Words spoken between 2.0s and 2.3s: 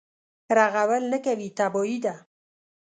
ده.